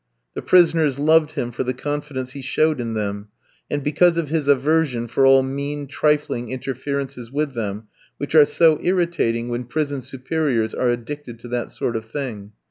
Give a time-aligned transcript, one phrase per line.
[0.33, 3.27] The prisoners loved him for the confidence he showed in them,
[3.69, 7.83] and because of his aversion for all mean, trifling interferences with them,
[8.17, 12.53] which are so irritating when prison superiors are addicted to that sort of thing.